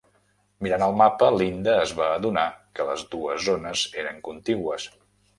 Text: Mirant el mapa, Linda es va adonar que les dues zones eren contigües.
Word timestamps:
Mirant 0.67 0.83
el 0.85 0.93
mapa, 1.01 1.27
Linda 1.41 1.75
es 1.81 1.91
va 1.99 2.07
adonar 2.13 2.45
que 2.79 2.87
les 2.87 3.03
dues 3.11 3.43
zones 3.49 3.83
eren 4.05 4.17
contigües. 4.29 4.89